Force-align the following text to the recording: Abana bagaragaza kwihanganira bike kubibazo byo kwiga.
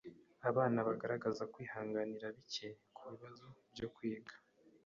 Abana 0.49 0.79
bagaragaza 0.87 1.43
kwihanganira 1.53 2.27
bike 2.37 2.67
kubibazo 2.95 3.45
byo 3.71 3.87
kwiga. 3.95 4.33